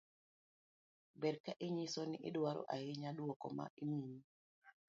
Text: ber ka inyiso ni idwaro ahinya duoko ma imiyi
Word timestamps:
ber 1.19 1.35
ka 1.45 1.53
inyiso 1.67 2.01
ni 2.11 2.17
idwaro 2.29 2.61
ahinya 2.75 3.09
duoko 3.17 3.47
ma 3.57 3.65
imiyi 3.83 4.19